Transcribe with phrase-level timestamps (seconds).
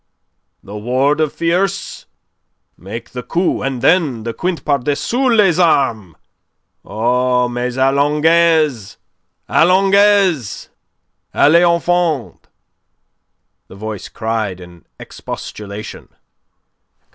[0.63, 2.07] The ward of tierce....
[2.75, 6.15] Make the coupe, and then the quinte par dessus les armes....
[6.83, 8.97] O, mais allongez!
[9.47, 10.69] Allongez!
[11.35, 12.39] Allez au fond!"
[13.67, 16.09] the voice cried in expostulation.